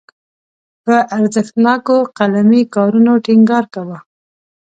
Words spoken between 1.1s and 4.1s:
ارزښتناکو قلمي کارونو ټینګار کاوه.